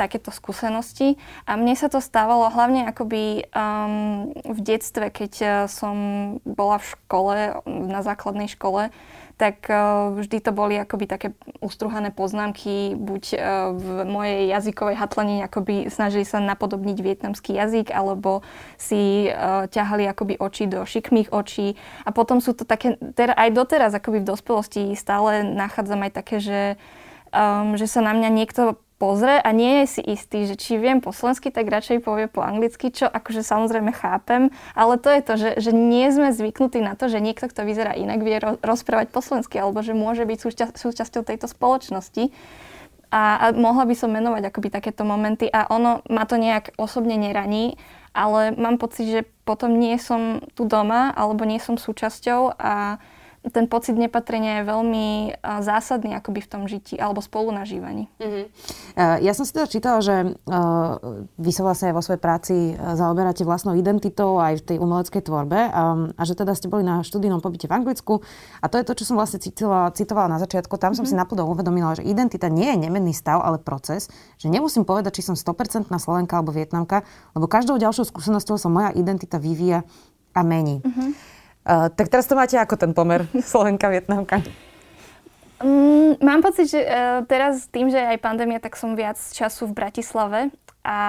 takéto 0.00 0.32
skúsenosti. 0.32 1.20
A 1.44 1.60
mne 1.60 1.76
sa 1.76 1.92
to 1.92 2.00
stávalo 2.00 2.48
hlavne 2.48 2.88
akoby 2.88 3.44
um, 3.52 4.32
v 4.32 4.58
detstve, 4.64 5.12
keď 5.12 5.32
uh, 5.44 5.50
som 5.68 5.96
bola 6.48 6.80
v 6.80 6.86
škole, 6.96 7.36
na 7.68 8.00
základnej 8.00 8.48
škole, 8.48 8.88
tak 9.40 9.72
uh, 9.72 10.12
vždy 10.20 10.36
to 10.44 10.52
boli 10.52 10.76
akoby 10.76 11.08
také 11.08 11.28
ustruhané 11.64 12.12
poznámky, 12.12 12.92
buď 12.92 13.22
uh, 13.32 13.40
v 13.72 13.86
mojej 14.04 14.52
jazykovej 14.52 15.00
hatlanine 15.00 15.48
akoby 15.48 15.88
snažili 15.88 16.28
sa 16.28 16.44
napodobniť 16.44 16.98
vietnamský 17.00 17.56
jazyk, 17.56 17.88
alebo 17.88 18.44
si 18.76 19.32
uh, 19.32 19.64
ťahali 19.64 20.04
akoby 20.12 20.36
oči 20.36 20.68
do 20.68 20.84
šikmých 20.84 21.32
očí. 21.32 21.76
A 22.04 22.12
potom 22.12 22.44
sú 22.44 22.52
to 22.52 22.68
také, 22.68 23.00
ter, 23.16 23.32
aj 23.32 23.48
doteraz 23.56 23.96
akoby 23.96 24.20
v 24.20 24.28
dospelosti 24.28 24.92
stále 24.92 25.40
nachádzam 25.40 26.04
aj 26.04 26.12
také, 26.20 26.36
že, 26.44 26.60
um, 27.32 27.80
že 27.80 27.88
sa 27.88 28.04
na 28.04 28.12
mňa 28.12 28.28
niekto 28.28 28.76
pozrie 29.00 29.40
a 29.40 29.48
nie 29.56 29.80
je 29.82 29.96
si 29.96 30.02
istý, 30.04 30.44
že 30.44 30.60
či 30.60 30.76
viem 30.76 31.00
po 31.00 31.08
slovensky, 31.08 31.48
tak 31.48 31.72
radšej 31.72 32.04
povie 32.04 32.28
po 32.28 32.44
anglicky, 32.44 32.92
čo 32.92 33.08
akože 33.08 33.40
samozrejme 33.40 33.96
chápem, 33.96 34.52
ale 34.76 35.00
to 35.00 35.08
je 35.08 35.20
to, 35.24 35.34
že, 35.40 35.50
že 35.56 35.72
nie 35.72 36.04
sme 36.12 36.36
zvyknutí 36.36 36.84
na 36.84 36.92
to, 37.00 37.08
že 37.08 37.24
niekto, 37.24 37.48
kto 37.48 37.64
vyzerá 37.64 37.96
inak, 37.96 38.20
vie 38.20 38.36
ro- 38.36 38.60
rozprávať 38.60 39.08
po 39.08 39.24
slovensky, 39.24 39.56
alebo 39.56 39.80
že 39.80 39.96
môže 39.96 40.28
byť 40.28 40.38
súča- 40.38 40.76
súčasťou 40.76 41.24
tejto 41.24 41.48
spoločnosti. 41.48 42.28
A, 43.10 43.22
a 43.40 43.46
mohla 43.56 43.88
by 43.88 43.94
som 43.96 44.12
menovať 44.12 44.52
akoby 44.52 44.68
takéto 44.70 45.02
momenty 45.02 45.50
a 45.50 45.66
ono 45.66 46.04
ma 46.06 46.28
to 46.28 46.38
nejak 46.38 46.78
osobne 46.78 47.18
neraní, 47.18 47.74
ale 48.14 48.54
mám 48.54 48.78
pocit, 48.78 49.08
že 49.08 49.20
potom 49.48 49.80
nie 49.80 49.98
som 49.98 50.44
tu 50.54 50.68
doma, 50.68 51.10
alebo 51.16 51.42
nie 51.42 51.58
som 51.58 51.74
súčasťou 51.74 52.54
a 52.54 53.02
ten 53.40 53.64
pocit 53.72 53.96
nepatrenia 53.96 54.60
je 54.60 54.68
veľmi 54.68 55.06
zásadný 55.64 56.12
akoby 56.12 56.44
v 56.44 56.50
tom 56.52 56.62
žití 56.68 57.00
alebo 57.00 57.24
spolunažívaní. 57.24 58.12
Uh-huh. 58.20 58.44
Ja 59.24 59.32
som 59.32 59.48
si 59.48 59.56
teda 59.56 59.64
čítala, 59.64 60.04
že 60.04 60.36
vy 61.40 61.50
sa 61.50 61.62
vlastne 61.64 61.96
vo 61.96 62.04
svojej 62.04 62.20
práci 62.20 62.76
zaoberáte 62.76 63.48
vlastnou 63.48 63.72
identitou 63.72 64.36
aj 64.36 64.60
v 64.60 64.66
tej 64.68 64.76
umeleckej 64.76 65.24
tvorbe 65.24 65.56
a 65.72 66.22
že 66.28 66.36
teda 66.36 66.52
ste 66.52 66.68
boli 66.68 66.84
na 66.84 67.00
študijnom 67.00 67.40
pobyte 67.40 67.64
v 67.64 67.72
Anglicku 67.80 68.20
a 68.60 68.68
to 68.68 68.76
je 68.76 68.84
to, 68.84 68.92
čo 69.00 69.08
som 69.08 69.16
vlastne 69.16 69.40
citovala, 69.40 69.88
citovala 69.96 70.36
na 70.36 70.38
začiatku. 70.44 70.76
Tam 70.76 70.92
som 70.92 71.08
uh-huh. 71.08 71.16
si 71.16 71.16
naplno 71.16 71.48
uvedomila, 71.48 71.96
že 71.96 72.04
identita 72.04 72.52
nie 72.52 72.68
je 72.76 72.76
nemenný 72.76 73.16
stav, 73.16 73.40
ale 73.40 73.56
proces, 73.56 74.12
že 74.36 74.52
nemusím 74.52 74.84
povedať, 74.84 75.16
či 75.16 75.24
som 75.24 75.32
100% 75.32 75.88
Slovenka 75.88 76.36
alebo 76.36 76.52
Vietnamka, 76.52 77.08
lebo 77.32 77.48
každou 77.48 77.80
ďalšou 77.80 78.04
skúsenosťou 78.04 78.60
sa 78.60 78.68
moja 78.68 78.92
identita 78.92 79.40
vyvíja 79.40 79.88
a 80.36 80.40
mení. 80.44 80.84
Uh-huh. 80.84 81.16
Uh, 81.70 81.86
tak 81.94 82.10
teraz 82.10 82.26
to 82.26 82.34
máte 82.34 82.58
ako 82.58 82.74
ten 82.74 82.90
pomer 82.90 83.30
Slovenka, 83.50 83.86
Vietnamka? 83.86 84.42
Um, 85.62 86.18
mám 86.18 86.42
pocit, 86.42 86.66
že 86.66 86.82
uh, 86.82 87.22
teraz 87.30 87.70
tým, 87.70 87.86
že 87.86 88.02
je 88.02 88.10
aj 88.10 88.18
pandémia, 88.18 88.58
tak 88.58 88.74
som 88.74 88.98
viac 88.98 89.14
času 89.14 89.70
v 89.70 89.78
Bratislave 89.78 90.50
a, 90.80 91.00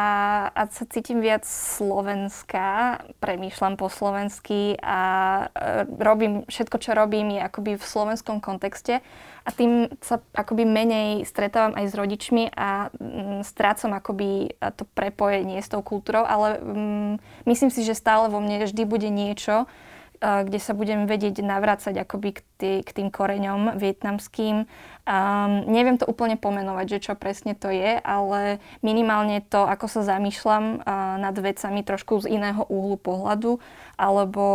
a 0.51 0.67
sa 0.67 0.83
cítim 0.83 1.23
viac 1.23 1.47
slovenská, 1.47 2.99
premýšľam 3.23 3.79
po 3.79 3.87
slovensky 3.87 4.75
a 4.83 4.99
e, 5.47 5.87
robím, 5.95 6.43
všetko, 6.43 6.75
čo 6.75 6.91
robím, 6.91 7.39
je 7.39 7.39
akoby 7.39 7.79
v 7.79 7.85
slovenskom 7.87 8.43
kontexte 8.43 8.99
a 9.47 9.49
tým 9.55 9.87
sa 10.03 10.19
akoby 10.35 10.67
menej 10.67 11.23
stretávam 11.23 11.71
aj 11.79 11.87
s 11.87 11.93
rodičmi 11.95 12.51
a 12.51 12.91
mm, 12.91 13.47
strácam 13.47 13.95
akoby 13.95 14.59
to 14.75 14.83
prepojenie 14.91 15.63
s 15.63 15.71
tou 15.71 15.79
kultúrou, 15.79 16.27
ale 16.27 16.59
mm, 16.59 17.13
myslím 17.47 17.71
si, 17.71 17.87
že 17.87 17.95
stále 17.95 18.27
vo 18.27 18.43
mne 18.43 18.67
vždy 18.67 18.83
bude 18.83 19.07
niečo, 19.07 19.71
kde 20.21 20.59
sa 20.61 20.77
budem 20.77 21.09
vedieť 21.09 21.41
navrácať 21.41 22.05
akoby 22.05 22.37
k, 22.37 22.39
tý, 22.61 22.71
k 22.85 22.93
tým 22.93 23.09
koreňom 23.09 23.81
vietnamským. 23.81 24.69
Um, 25.01 25.65
neviem 25.65 25.97
to 25.97 26.05
úplne 26.05 26.37
pomenovať, 26.37 26.85
že 26.85 27.09
čo 27.09 27.13
presne 27.17 27.57
to 27.57 27.73
je, 27.73 27.97
ale 28.05 28.61
minimálne 28.85 29.41
to, 29.41 29.65
ako 29.65 29.89
sa 29.89 30.05
zamýšľam 30.05 30.77
uh, 30.77 31.17
nad 31.17 31.33
vecami 31.33 31.81
trošku 31.81 32.21
z 32.21 32.37
iného 32.37 32.61
úhlu 32.69 33.01
pohľadu, 33.01 33.57
alebo 33.97 34.45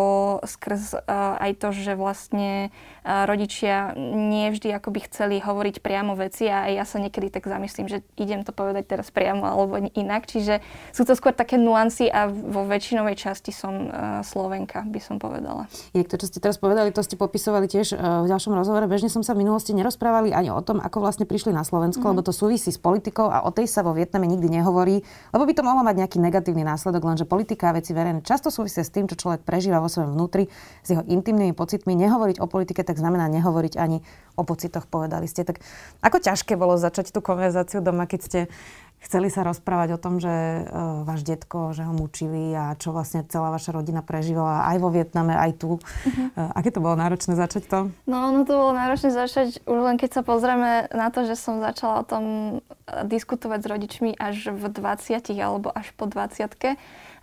skrz 0.46 1.02
uh, 1.02 1.42
aj 1.42 1.50
to, 1.58 1.74
že 1.74 1.98
vlastne 1.98 2.70
uh, 3.02 3.26
rodičia 3.26 3.98
nie 3.98 4.54
vždy 4.54 4.70
akoby 4.78 5.10
chceli 5.10 5.42
hovoriť 5.42 5.82
priamo 5.82 6.14
veci 6.14 6.46
a 6.46 6.70
ja 6.70 6.86
sa 6.86 7.02
niekedy 7.02 7.34
tak 7.34 7.50
zamyslím, 7.50 7.90
že 7.90 8.06
idem 8.14 8.46
to 8.46 8.54
povedať 8.54 8.86
teraz 8.86 9.10
priamo 9.10 9.42
alebo 9.50 9.82
inak. 9.98 10.30
Čiže 10.30 10.62
sú 10.94 11.02
to 11.02 11.18
skôr 11.18 11.34
také 11.34 11.58
nuancy 11.58 12.06
a 12.06 12.30
vo 12.30 12.62
väčšinovej 12.70 13.18
časti 13.18 13.50
som 13.50 13.90
uh, 13.90 14.22
Slovenka, 14.22 14.86
by 14.86 15.00
som 15.02 15.18
povedala. 15.18 15.66
Je 15.90 16.06
to, 16.06 16.22
čo 16.22 16.30
ste 16.30 16.38
teraz 16.38 16.54
povedali, 16.54 16.94
to 16.94 17.02
ste 17.02 17.18
popisovali 17.18 17.66
tiež 17.66 17.95
v 17.96 18.26
ďalšom 18.28 18.52
rozhovore. 18.52 18.84
Bežne 18.84 19.08
som 19.08 19.24
sa 19.24 19.32
v 19.32 19.42
minulosti 19.42 19.72
nerozprávali 19.72 20.36
ani 20.36 20.52
o 20.52 20.60
tom, 20.60 20.78
ako 20.78 21.00
vlastne 21.00 21.24
prišli 21.24 21.50
na 21.50 21.64
Slovensko, 21.64 22.04
mm-hmm. 22.04 22.20
lebo 22.20 22.26
to 22.28 22.36
súvisí 22.36 22.68
s 22.68 22.76
politikou 22.76 23.32
a 23.32 23.42
o 23.42 23.50
tej 23.50 23.64
sa 23.66 23.80
vo 23.80 23.96
Vietname 23.96 24.28
nikdy 24.28 24.60
nehovorí, 24.60 25.00
lebo 25.32 25.42
by 25.48 25.52
to 25.56 25.64
mohlo 25.64 25.80
mať 25.80 26.04
nejaký 26.04 26.18
negatívny 26.20 26.62
následok, 26.62 27.02
lenže 27.08 27.24
politika 27.24 27.72
a 27.72 27.80
veci 27.80 27.96
verejné 27.96 28.20
často 28.20 28.52
súvisia 28.52 28.84
s 28.84 28.92
tým, 28.92 29.08
čo 29.08 29.16
človek 29.16 29.42
prežíva 29.42 29.80
vo 29.80 29.88
svojom 29.88 30.12
vnútri, 30.12 30.52
s 30.84 30.88
jeho 30.92 31.02
intimnými 31.08 31.56
pocitmi. 31.56 31.96
Nehovoriť 31.96 32.38
o 32.38 32.46
politike 32.46 32.84
tak 32.84 33.00
znamená 33.00 33.32
nehovoriť 33.32 33.74
ani 33.80 34.04
o 34.36 34.44
pocitoch, 34.44 34.84
povedali 34.84 35.24
ste. 35.24 35.48
Tak 35.48 35.64
ako 36.04 36.20
ťažké 36.20 36.60
bolo 36.60 36.76
začať 36.76 37.10
tú 37.10 37.24
konverzáciu 37.24 37.80
doma, 37.80 38.04
keď 38.04 38.20
ste 38.20 38.40
chceli 39.06 39.30
sa 39.30 39.46
rozprávať 39.46 39.94
o 39.94 40.02
tom, 40.02 40.18
že 40.18 40.28
uh, 40.66 41.06
váš 41.06 41.22
detko, 41.22 41.70
že 41.70 41.86
ho 41.86 41.94
mučili 41.94 42.50
a 42.50 42.74
čo 42.74 42.90
vlastne 42.90 43.22
celá 43.30 43.54
vaša 43.54 43.78
rodina 43.78 44.02
prežívala 44.02 44.66
aj 44.74 44.76
vo 44.82 44.90
Vietname, 44.90 45.38
aj 45.38 45.62
tu. 45.62 45.78
Uh-huh. 45.78 46.26
Uh, 46.34 46.50
aké 46.58 46.74
to 46.74 46.82
bolo 46.82 46.98
náročné 46.98 47.38
začať 47.38 47.70
to? 47.70 47.78
No, 48.10 48.34
no 48.34 48.42
to 48.42 48.58
bolo 48.58 48.74
náročné 48.74 49.14
začať 49.14 49.62
už 49.62 49.78
len 49.78 49.94
keď 49.94 50.10
sa 50.18 50.22
pozrieme 50.26 50.90
na 50.90 51.14
to, 51.14 51.22
že 51.22 51.38
som 51.38 51.62
začala 51.62 52.02
o 52.02 52.08
tom 52.08 52.24
e, 52.26 52.54
diskutovať 53.06 53.58
s 53.62 53.70
rodičmi 53.70 54.10
až 54.18 54.50
v 54.50 54.66
20 54.66 55.22
alebo 55.38 55.70
až 55.70 55.94
po 55.94 56.10
20 56.10 56.50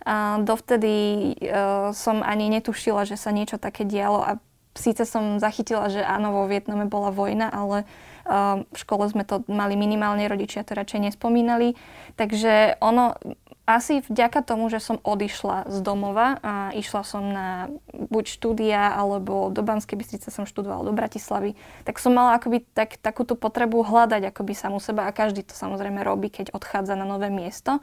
a 0.04 0.36
dovtedy 0.44 1.32
uh, 1.48 1.92
som 1.96 2.20
ani 2.20 2.52
netušila, 2.52 3.08
že 3.08 3.16
sa 3.16 3.32
niečo 3.32 3.56
také 3.56 3.88
dialo 3.88 4.20
a 4.20 4.36
síce 4.76 5.08
som 5.08 5.40
zachytila, 5.40 5.88
že 5.88 6.04
áno, 6.04 6.32
vo 6.32 6.44
Vietname 6.44 6.84
bola 6.84 7.08
vojna, 7.08 7.48
ale 7.48 7.88
Ehm, 7.88 8.13
v 8.24 8.76
škole 8.76 9.04
sme 9.08 9.22
to 9.28 9.44
mali 9.46 9.76
minimálne, 9.76 10.24
rodičia 10.24 10.64
to 10.64 10.72
radšej 10.72 11.12
nespomínali. 11.12 11.76
Takže 12.16 12.80
ono, 12.80 13.16
asi 13.64 14.04
vďaka 14.04 14.44
tomu, 14.44 14.68
že 14.68 14.76
som 14.76 15.00
odišla 15.00 15.72
z 15.72 15.80
domova 15.80 16.36
a 16.44 16.68
išla 16.76 17.00
som 17.00 17.24
na 17.24 17.72
buď 17.92 18.24
štúdia, 18.28 18.92
alebo 18.92 19.48
do 19.48 19.64
Banskej 19.64 19.96
Bystrice 19.96 20.28
som 20.28 20.44
študovala, 20.44 20.88
do 20.88 20.92
Bratislavy, 20.92 21.56
tak 21.88 21.96
som 21.96 22.12
mala 22.12 22.36
akoby 22.36 22.60
tak, 22.76 23.00
takúto 23.00 23.40
potrebu 23.40 23.80
hľadať 23.80 24.28
akoby 24.28 24.52
samu 24.52 24.84
seba 24.84 25.08
a 25.08 25.16
každý 25.16 25.48
to 25.48 25.56
samozrejme 25.56 26.04
robí, 26.04 26.28
keď 26.28 26.52
odchádza 26.52 26.92
na 26.92 27.08
nové 27.08 27.32
miesto. 27.32 27.80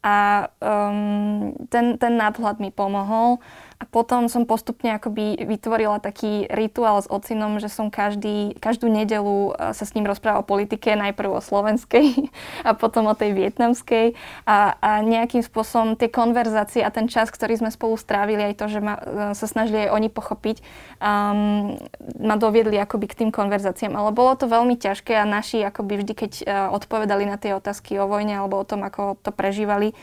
A 0.00 0.48
um, 0.64 1.52
ten, 1.68 2.00
ten 2.00 2.16
nadhľad 2.16 2.56
mi 2.56 2.72
pomohol. 2.72 3.44
A 3.80 3.88
potom 3.88 4.28
som 4.28 4.44
postupne 4.44 4.92
akoby 4.92 5.40
vytvorila 5.40 6.04
taký 6.04 6.44
rituál 6.52 7.00
s 7.00 7.08
ocinom, 7.08 7.56
že 7.56 7.72
som 7.72 7.88
každý, 7.88 8.52
každú 8.60 8.92
nedelu 8.92 9.56
e, 9.56 9.72
sa 9.72 9.84
s 9.88 9.96
ním 9.96 10.04
rozprával 10.04 10.44
o 10.44 10.50
politike, 10.52 10.92
najprv 10.92 11.32
o 11.32 11.40
slovenskej 11.40 12.28
a 12.68 12.76
potom 12.76 13.08
o 13.08 13.16
tej 13.16 13.32
vietnamskej. 13.32 14.12
A, 14.44 14.76
a 14.76 14.90
nejakým 15.00 15.40
spôsobom 15.40 15.96
tie 15.96 16.12
konverzácie 16.12 16.84
a 16.84 16.92
ten 16.92 17.08
čas, 17.08 17.32
ktorý 17.32 17.56
sme 17.56 17.72
spolu 17.72 17.96
strávili, 17.96 18.52
aj 18.52 18.60
to, 18.60 18.68
že 18.68 18.84
ma, 18.84 19.00
e, 19.00 19.32
sa 19.32 19.46
snažili 19.48 19.88
aj 19.88 19.96
oni 19.96 20.12
pochopiť, 20.12 20.60
um, 21.00 21.72
ma 22.20 22.36
doviedli 22.36 22.76
akoby 22.76 23.08
k 23.08 23.24
tým 23.24 23.30
konverzáciám. 23.32 23.96
Ale 23.96 24.12
bolo 24.12 24.36
to 24.36 24.44
veľmi 24.44 24.76
ťažké 24.76 25.16
a 25.16 25.24
naši 25.24 25.64
akoby 25.64 26.04
vždy, 26.04 26.12
keď 26.12 26.32
uh, 26.44 26.44
odpovedali 26.76 27.24
na 27.24 27.40
tie 27.40 27.56
otázky 27.56 27.96
o 27.96 28.04
vojne 28.04 28.36
alebo 28.36 28.60
o 28.60 28.68
tom, 28.68 28.84
ako 28.84 29.16
to 29.24 29.32
prežívali, 29.32 29.96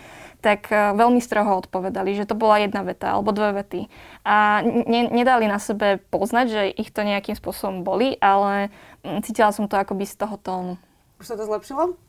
tak 0.48 0.72
e, 0.72 0.96
veľmi 0.96 1.20
stroho 1.20 1.60
odpovedali, 1.60 2.16
že 2.16 2.24
to 2.24 2.40
bola 2.40 2.64
jedna 2.64 2.88
veta 2.88 3.20
alebo 3.20 3.36
dve 3.36 3.60
vety. 3.60 3.92
A 4.24 4.64
ne, 4.64 5.12
nedali 5.12 5.44
na 5.52 5.60
sebe 5.60 6.00
poznať, 6.08 6.46
že 6.48 6.62
ich 6.72 6.96
to 6.96 7.04
nejakým 7.04 7.36
spôsobom 7.36 7.84
boli, 7.84 8.16
ale 8.24 8.72
mm, 9.04 9.28
cítila 9.28 9.52
som 9.52 9.68
to 9.68 9.76
akoby 9.76 10.08
z 10.08 10.16
toho 10.16 10.40
tónu. 10.40 10.74
Už 11.20 11.28
sa 11.28 11.36
to 11.36 11.44
zlepšilo? 11.44 12.00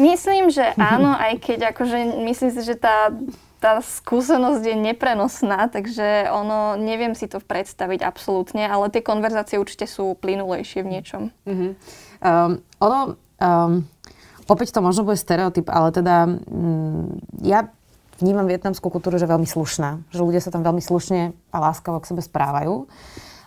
Myslím, 0.00 0.48
že 0.48 0.72
áno, 0.80 1.12
aj 1.12 1.36
keď 1.44 1.76
akože 1.76 2.24
myslím 2.24 2.50
si, 2.56 2.60
že 2.64 2.80
tá, 2.80 3.12
tá 3.60 3.84
skúsenosť 3.84 4.62
je 4.64 4.76
neprenosná, 4.80 5.68
takže 5.68 6.32
ono, 6.32 6.80
neviem 6.80 7.12
si 7.12 7.28
to 7.28 7.44
predstaviť 7.44 8.00
absolútne, 8.00 8.64
ale 8.64 8.88
tie 8.88 9.04
konverzácie 9.04 9.60
určite 9.60 9.84
sú 9.84 10.16
plynulejšie 10.16 10.80
v 10.80 10.92
niečom. 10.96 11.22
Uh-huh. 11.44 11.76
Um, 12.24 12.64
ono, 12.80 13.20
um, 13.36 13.84
opäť 14.46 14.74
to 14.74 14.80
možno 14.82 15.06
bude 15.06 15.18
stereotyp, 15.18 15.70
ale 15.70 15.90
teda 15.94 16.26
mm, 16.26 17.42
ja 17.46 17.70
vnímam 18.18 18.48
vietnamskú 18.48 18.88
kultúru, 18.88 19.20
že 19.20 19.28
veľmi 19.28 19.46
slušná. 19.46 20.08
Že 20.10 20.20
ľudia 20.24 20.42
sa 20.42 20.54
tam 20.54 20.64
veľmi 20.64 20.80
slušne 20.80 21.36
a 21.52 21.56
láskavo 21.60 22.00
k 22.00 22.08
sebe 22.14 22.22
správajú. 22.24 22.88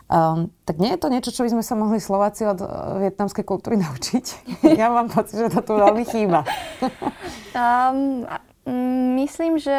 Um, 0.10 0.50
tak 0.66 0.82
nie 0.82 0.90
je 0.90 1.02
to 1.06 1.14
niečo, 1.14 1.30
čo 1.30 1.46
by 1.46 1.54
sme 1.54 1.62
sa 1.62 1.78
mohli 1.78 2.02
Slováci 2.02 2.42
od 2.42 2.58
uh, 2.66 2.98
vietnamskej 2.98 3.46
kultúry 3.46 3.78
naučiť? 3.86 4.26
ja 4.74 4.90
mám 4.90 5.10
pocit, 5.10 5.38
že 5.38 5.54
to 5.54 5.62
tu 5.62 5.78
veľmi 5.78 6.02
chýba. 6.02 6.42
um, 7.54 8.26
myslím, 9.22 9.62
že 9.62 9.78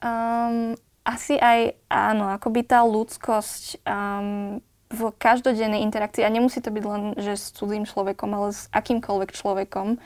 um, 0.00 0.72
asi 1.04 1.36
aj 1.36 1.76
áno, 1.92 2.32
akoby 2.32 2.64
tá 2.64 2.80
ľudskosť 2.80 3.84
um, 3.84 4.64
v 4.92 5.00
každodennej 5.16 5.84
interakcii, 5.84 6.24
a 6.24 6.32
nemusí 6.32 6.60
to 6.60 6.72
byť 6.72 6.84
len, 6.84 7.02
že 7.16 7.36
s 7.36 7.52
cudzým 7.56 7.88
človekom, 7.88 8.32
ale 8.32 8.56
s 8.56 8.72
akýmkoľvek 8.72 9.30
človekom, 9.36 10.00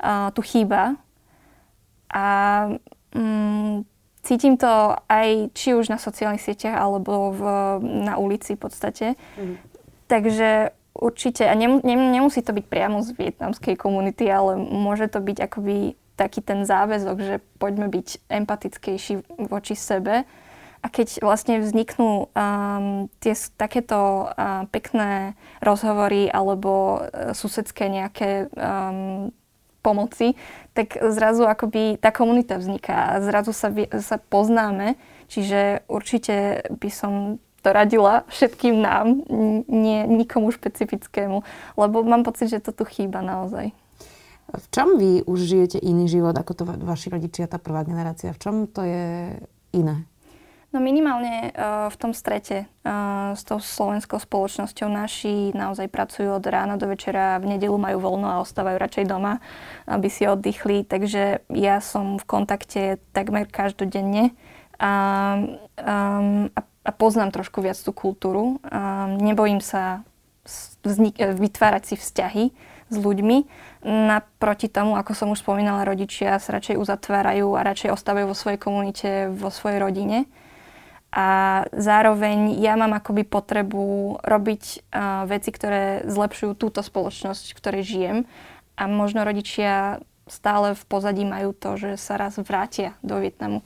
uh, 0.00 0.30
tu 0.34 0.42
chýba. 0.42 0.96
A 2.14 2.26
um, 3.14 3.82
cítim 4.24 4.56
to 4.56 4.96
aj 5.06 5.52
či 5.52 5.76
už 5.76 5.92
na 5.92 6.00
sociálnych 6.00 6.40
sieťach 6.40 6.80
alebo 6.80 7.30
v, 7.34 7.42
na 7.82 8.16
ulici 8.16 8.56
v 8.56 8.62
podstate. 8.64 9.06
Mm. 9.36 9.56
Takže 10.08 10.72
určite, 10.96 11.44
a 11.44 11.54
nem, 11.58 11.82
nem, 11.84 12.00
nemusí 12.14 12.40
to 12.40 12.56
byť 12.56 12.66
priamo 12.70 13.02
z 13.02 13.12
vietnamskej 13.18 13.76
komunity, 13.76 14.30
ale 14.30 14.56
môže 14.56 15.10
to 15.10 15.20
byť 15.20 15.38
akoby 15.50 15.98
taký 16.14 16.40
ten 16.40 16.62
záväzok, 16.62 17.16
že 17.18 17.34
poďme 17.58 17.90
byť 17.90 18.30
empatickejší 18.30 19.14
voči 19.50 19.74
sebe. 19.74 20.22
A 20.84 20.86
keď 20.92 21.24
vlastne 21.24 21.64
vzniknú 21.64 22.28
um, 22.28 23.08
tie 23.18 23.32
takéto 23.56 24.28
uh, 24.28 24.68
pekné 24.68 25.32
rozhovory 25.64 26.28
alebo 26.28 27.00
uh, 27.00 27.32
susedské 27.32 27.88
nejaké 27.88 28.52
um, 28.52 29.32
pomoci, 29.84 30.32
tak 30.72 30.96
zrazu 31.12 31.44
akoby 31.44 32.00
tá 32.00 32.08
komunita 32.08 32.56
vzniká 32.56 33.12
a 33.12 33.20
zrazu 33.20 33.52
sa, 33.52 33.68
sa 34.00 34.16
poznáme. 34.16 34.96
Čiže 35.28 35.84
určite 35.84 36.64
by 36.72 36.88
som 36.88 37.12
to 37.60 37.68
radila 37.72 38.28
všetkým 38.28 38.80
nám, 38.80 39.24
nie 39.68 40.04
nikomu 40.04 40.52
špecifickému, 40.52 41.44
lebo 41.76 41.96
mám 42.04 42.24
pocit, 42.24 42.48
že 42.52 42.64
to 42.64 42.72
tu 42.72 42.84
chýba 42.84 43.24
naozaj. 43.24 43.72
V 44.52 44.66
čom 44.68 45.00
vy 45.00 45.24
už 45.24 45.38
žijete 45.40 45.78
iný 45.80 46.04
život 46.08 46.36
ako 46.36 46.52
to 46.52 46.62
vaši 46.68 47.08
rodičia, 47.08 47.48
tá 47.48 47.56
prvá 47.56 47.80
generácia? 47.82 48.36
V 48.36 48.40
čom 48.40 48.54
to 48.68 48.84
je 48.84 49.32
iné? 49.72 50.04
No 50.74 50.82
minimálne 50.82 51.54
uh, 51.54 51.86
v 51.86 51.96
tom 52.02 52.10
strete 52.10 52.66
uh, 52.82 53.30
s 53.38 53.46
tou 53.46 53.62
slovenskou 53.62 54.18
spoločnosťou 54.18 54.90
naši 54.90 55.54
naozaj 55.54 55.86
pracujú 55.86 56.34
od 56.34 56.42
rána 56.50 56.74
do 56.74 56.90
večera, 56.90 57.38
v 57.38 57.54
nedelu 57.54 57.78
majú 57.78 58.02
voľno 58.02 58.26
a 58.26 58.42
ostávajú 58.42 58.82
radšej 58.82 59.06
doma, 59.06 59.38
aby 59.86 60.10
si 60.10 60.26
oddychli. 60.26 60.82
Takže 60.82 61.46
ja 61.54 61.78
som 61.78 62.18
v 62.18 62.26
kontakte 62.26 62.98
takmer 63.14 63.46
každodenne 63.46 64.34
a, 64.82 64.92
um, 65.78 66.50
a, 66.50 66.60
a 66.66 66.90
poznám 66.90 67.30
trošku 67.30 67.62
viac 67.62 67.78
tú 67.78 67.94
kultúru. 67.94 68.58
Um, 68.66 69.14
nebojím 69.22 69.62
sa 69.62 70.02
vznik- 70.82 71.22
vytvárať 71.22 71.94
si 71.94 71.94
vzťahy 72.02 72.44
s 72.90 72.96
ľuďmi. 72.98 73.46
Naproti 73.86 74.66
tomu, 74.66 74.98
ako 74.98 75.14
som 75.14 75.30
už 75.30 75.38
spomínala, 75.38 75.86
rodičia 75.86 76.34
sa 76.42 76.58
radšej 76.58 76.82
uzatvárajú 76.82 77.54
a 77.54 77.62
radšej 77.62 77.94
ostávajú 77.94 78.26
vo 78.26 78.34
svojej 78.34 78.58
komunite, 78.58 79.30
vo 79.30 79.54
svojej 79.54 79.78
rodine 79.78 80.26
a 81.14 81.26
zároveň 81.70 82.58
ja 82.58 82.74
mám 82.74 82.90
akoby 82.98 83.22
potrebu 83.22 84.18
robiť 84.18 84.62
uh, 84.90 85.22
veci, 85.30 85.54
ktoré 85.54 86.02
zlepšujú 86.10 86.58
túto 86.58 86.82
spoločnosť, 86.82 87.54
v 87.54 87.58
ktorej 87.62 87.82
žijem. 87.86 88.18
A 88.74 88.90
možno 88.90 89.22
rodičia 89.22 90.02
stále 90.26 90.74
v 90.74 90.82
pozadí 90.90 91.22
majú 91.22 91.54
to, 91.54 91.78
že 91.78 92.02
sa 92.02 92.18
raz 92.18 92.34
vrátia 92.42 92.98
do 93.06 93.22
Vietnamu. 93.22 93.62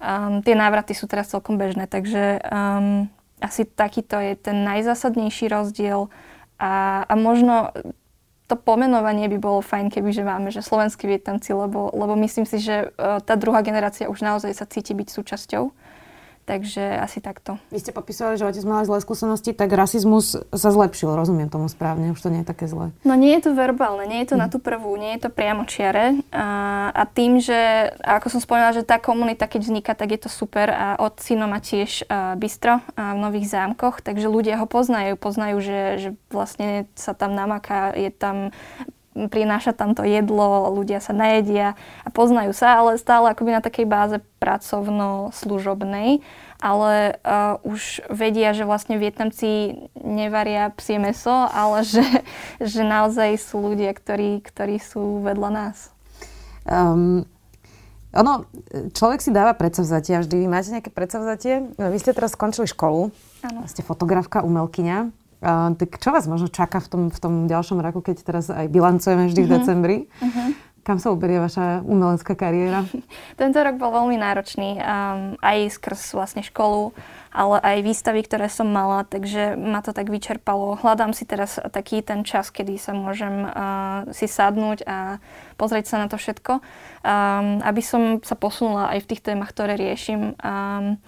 Um, 0.00 0.40
tie 0.40 0.56
návraty 0.56 0.96
sú 0.96 1.04
teraz 1.04 1.28
celkom 1.28 1.60
bežné, 1.60 1.84
takže 1.84 2.40
um, 2.48 3.12
asi 3.44 3.68
takýto 3.68 4.16
je 4.16 4.32
ten 4.32 4.64
najzásadnejší 4.64 5.52
rozdiel. 5.52 6.08
A, 6.56 7.04
a 7.04 7.12
možno 7.12 7.76
to 8.48 8.56
pomenovanie 8.56 9.28
by 9.28 9.36
bolo 9.36 9.60
fajn, 9.60 9.92
keby 9.92 10.16
že 10.16 10.24
máme, 10.24 10.48
že 10.48 10.64
slovenskí 10.64 11.04
Vietnamci, 11.04 11.52
lebo, 11.52 11.92
lebo 11.92 12.16
myslím 12.24 12.48
si, 12.48 12.56
že 12.56 12.88
uh, 12.88 13.20
tá 13.20 13.36
druhá 13.36 13.60
generácia 13.60 14.08
už 14.08 14.24
naozaj 14.24 14.56
sa 14.56 14.64
cíti 14.64 14.96
byť 14.96 15.12
súčasťou 15.12 15.84
Takže 16.46 17.02
asi 17.02 17.18
takto. 17.18 17.58
Vy 17.74 17.82
ste 17.82 17.90
popísali, 17.90 18.38
že 18.38 18.46
otec 18.46 18.62
mal 18.62 18.86
zlé 18.86 19.02
skúsenosti, 19.02 19.50
tak 19.50 19.66
rasizmus 19.74 20.38
sa 20.54 20.70
zlepšil, 20.70 21.10
rozumiem 21.10 21.50
tomu 21.50 21.66
správne, 21.66 22.14
už 22.14 22.22
to 22.22 22.30
nie 22.30 22.46
je 22.46 22.48
také 22.54 22.70
zlé. 22.70 22.94
No 23.02 23.18
nie 23.18 23.34
je 23.34 23.50
to 23.50 23.58
verbálne, 23.58 24.06
nie 24.06 24.22
je 24.22 24.30
to 24.30 24.36
mm. 24.38 24.42
na 24.42 24.46
tú 24.46 24.62
prvú, 24.62 24.94
nie 24.94 25.18
je 25.18 25.26
to 25.26 25.30
priamo 25.34 25.66
čiare. 25.66 26.22
A, 26.30 26.46
a 26.94 27.02
tým, 27.02 27.42
že, 27.42 27.90
ako 27.98 28.38
som 28.38 28.38
spomínala, 28.38 28.78
že 28.78 28.86
tá 28.86 29.02
komunita, 29.02 29.50
keď 29.50 29.60
vzniká, 29.66 29.92
tak 29.98 30.14
je 30.14 30.22
to 30.22 30.30
super 30.30 30.70
a 30.70 30.94
od 31.02 31.18
syno 31.18 31.50
má 31.50 31.58
tiež 31.58 32.06
uh, 32.06 32.38
bistro 32.38 32.78
uh, 32.78 32.84
v 32.94 33.18
Nových 33.18 33.50
zámkoch, 33.50 33.98
takže 34.06 34.30
ľudia 34.30 34.62
ho 34.62 34.70
poznajú, 34.70 35.18
poznajú, 35.18 35.58
že, 35.58 35.80
že 35.98 36.08
vlastne 36.30 36.86
sa 36.94 37.10
tam 37.10 37.34
namaká, 37.34 37.90
je 37.98 38.14
tam 38.14 38.54
prináša 39.32 39.72
tam 39.72 39.96
to 39.96 40.04
jedlo, 40.04 40.68
ľudia 40.76 41.00
sa 41.00 41.16
najedia 41.16 41.72
a 42.04 42.08
poznajú 42.12 42.52
sa, 42.52 42.84
ale 42.84 43.00
stále 43.00 43.32
akoby 43.32 43.56
na 43.56 43.64
takej 43.64 43.88
báze 43.88 44.20
pracovno-služobnej, 44.38 46.20
ale 46.60 47.16
uh, 47.24 47.56
už 47.64 48.04
vedia, 48.12 48.52
že 48.52 48.68
vlastne 48.68 49.00
Vietnamci 49.00 49.80
nevaria 49.96 50.68
psie 50.76 51.00
meso, 51.00 51.32
ale 51.32 51.84
že, 51.88 52.04
že 52.76 52.84
naozaj 52.84 53.40
sú 53.40 53.72
ľudia, 53.72 53.96
ktorí, 53.96 54.44
ktorí 54.44 54.76
sú 54.76 55.24
vedľa 55.24 55.50
nás. 55.50 55.88
Um, 56.68 57.24
ono, 58.16 58.48
človek 58.96 59.20
si 59.20 59.28
dáva 59.28 59.52
predsavzatia 59.52 60.24
vždy. 60.24 60.36
Vy 60.40 60.48
máte 60.48 60.72
nejaké 60.72 60.88
predsavzatie? 60.88 61.76
Vy 61.76 61.98
ste 62.00 62.16
teraz 62.16 62.32
skončili 62.32 62.64
školu. 62.64 63.12
Áno. 63.44 63.60
Ste 63.68 63.84
fotografka, 63.84 64.40
umelkyňa. 64.40 65.25
Uh, 65.36 65.76
tak 65.76 66.00
čo 66.00 66.16
vás 66.16 66.24
možno 66.24 66.48
čaká 66.48 66.80
v 66.80 66.88
tom, 66.88 67.02
v 67.12 67.18
tom 67.20 67.34
ďalšom 67.44 67.78
roku, 67.84 68.00
keď 68.00 68.16
teraz 68.24 68.48
aj 68.48 68.72
bilancujeme 68.72 69.28
vždy 69.28 69.40
v 69.44 69.48
mhm. 69.48 69.54
decembri? 69.60 69.96
Uh-huh. 70.20 70.48
Kam 70.86 71.02
sa 71.02 71.10
uberie 71.10 71.42
vaša 71.42 71.82
umelecká 71.82 72.38
kariéra? 72.38 72.86
Tento 73.42 73.58
rok 73.58 73.74
bol 73.74 73.90
veľmi 73.90 74.22
náročný, 74.22 74.78
um, 74.78 75.34
aj 75.42 75.74
skrz 75.74 76.14
vlastne 76.14 76.46
školu, 76.46 76.94
ale 77.34 77.58
aj 77.58 77.82
výstavy, 77.82 78.22
ktoré 78.22 78.46
som 78.46 78.70
mala, 78.70 79.02
takže 79.02 79.58
ma 79.58 79.82
to 79.82 79.90
tak 79.90 80.06
vyčerpalo. 80.14 80.78
Hľadám 80.78 81.10
si 81.10 81.26
teraz 81.26 81.58
taký 81.74 82.06
ten 82.06 82.22
čas, 82.22 82.54
kedy 82.54 82.78
sa 82.78 82.94
môžem 82.94 83.50
uh, 83.50 84.06
si 84.14 84.30
sadnúť 84.30 84.86
a 84.86 85.18
pozrieť 85.58 85.90
sa 85.90 85.96
na 85.98 86.06
to 86.06 86.22
všetko, 86.22 86.62
um, 86.62 87.58
aby 87.66 87.82
som 87.82 88.22
sa 88.22 88.38
posunula 88.38 88.94
aj 88.94 89.02
v 89.02 89.08
tých 89.10 89.26
témach, 89.26 89.50
ktoré 89.50 89.74
riešim. 89.74 90.38
Um, 90.38 91.02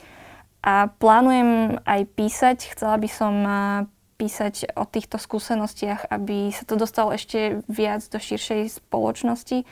a 0.58 0.90
plánujem 0.90 1.78
aj 1.86 2.00
písať. 2.18 2.58
Chcela 2.74 2.98
by 2.98 3.08
som 3.08 3.34
uh, 3.46 3.86
písať 4.18 4.74
o 4.74 4.82
týchto 4.82 5.16
skúsenostiach, 5.16 6.10
aby 6.10 6.50
sa 6.50 6.66
to 6.66 6.74
dostalo 6.74 7.14
ešte 7.14 7.62
viac 7.70 8.02
do 8.10 8.18
širšej 8.18 8.82
spoločnosti, 8.82 9.62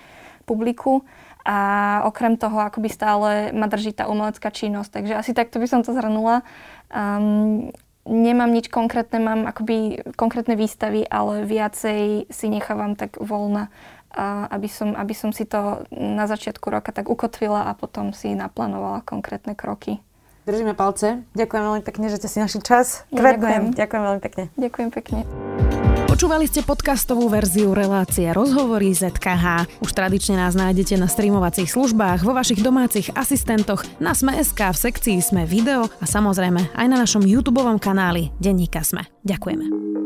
publiku. 0.47 1.03
A 1.47 1.59
okrem 2.07 2.39
toho, 2.39 2.59
akoby 2.59 2.91
stále 2.91 3.31
ma 3.55 3.67
drží 3.67 3.95
tá 3.95 4.07
umelecká 4.07 4.51
činnosť. 4.51 4.91
Takže 5.03 5.15
asi 5.19 5.31
takto 5.35 5.59
by 5.59 5.67
som 5.67 5.83
to 5.83 5.95
zhrnula. 5.95 6.43
Um, 6.91 7.71
nemám 8.07 8.51
nič 8.55 8.71
konkrétne, 8.71 9.19
mám 9.19 9.51
akoby 9.51 10.07
konkrétne 10.15 10.55
výstavy, 10.55 11.03
ale 11.07 11.43
viacej 11.43 12.31
si 12.31 12.47
nechávam 12.47 12.95
tak 12.95 13.19
voľna, 13.19 13.71
aby, 14.49 14.71
som, 14.71 14.95
aby 14.95 15.15
som 15.15 15.35
si 15.35 15.45
to 15.45 15.85
na 15.93 16.31
začiatku 16.31 16.71
roka 16.71 16.95
tak 16.95 17.11
ukotvila 17.11 17.69
a 17.69 17.77
potom 17.77 18.15
si 18.15 18.33
naplánovala 18.33 19.03
konkrétne 19.03 19.59
kroky. 19.59 20.01
Držíme 20.47 20.79
palce. 20.79 21.27
Ďakujem 21.35 21.63
veľmi 21.67 21.83
pekne, 21.83 22.07
že 22.07 22.23
ste 22.23 22.29
si 22.31 22.39
našli 22.39 22.63
čas. 22.63 23.03
Kvetnem. 23.11 23.75
Ďakujem. 23.75 23.75
Ďakujem 23.75 24.03
veľmi 24.07 24.21
pekne. 24.23 24.45
Ďakujem 24.55 24.91
pekne. 24.95 25.19
Počúvali 26.07 26.47
ste 26.47 26.63
podcastovú 26.63 27.27
verziu 27.27 27.75
relácie 27.75 28.31
Rozhovory 28.31 28.95
ZKH. 28.95 29.69
Už 29.83 29.91
tradične 29.91 30.39
nás 30.39 30.55
nájdete 30.55 30.97
na 30.97 31.11
streamovacích 31.11 31.69
službách, 31.69 32.23
vo 32.23 32.33
vašich 32.33 32.63
domácich 32.63 33.11
asistentoch, 33.13 33.83
na 33.99 34.15
Sme.sk, 34.15 34.57
v 34.57 34.79
sekcii 34.87 35.19
Sme 35.19 35.45
video 35.45 35.91
a 36.01 36.07
samozrejme 36.07 36.73
aj 36.79 36.87
na 36.87 37.03
našom 37.03 37.27
YouTube 37.27 37.61
kanáli 37.83 38.31
Denníka 38.39 38.87
Sme. 38.87 39.05
Ďakujeme. 39.27 40.06